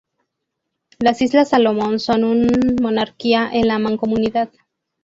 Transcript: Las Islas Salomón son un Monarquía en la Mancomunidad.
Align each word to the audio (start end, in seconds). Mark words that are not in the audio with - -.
Las 0.97 1.21
Islas 1.21 1.49
Salomón 1.49 1.99
son 1.99 2.23
un 2.23 2.47
Monarquía 2.81 3.51
en 3.53 3.67
la 3.67 3.77
Mancomunidad. 3.77 4.49